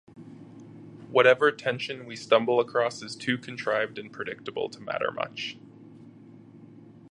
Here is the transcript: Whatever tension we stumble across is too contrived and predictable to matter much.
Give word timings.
Whatever 1.11 1.51
tension 1.51 2.07
we 2.07 2.15
stumble 2.15 2.59
across 2.59 3.03
is 3.03 3.15
too 3.15 3.37
contrived 3.37 3.99
and 3.99 4.11
predictable 4.11 4.67
to 4.67 4.79
matter 4.81 5.11
much. 5.11 5.57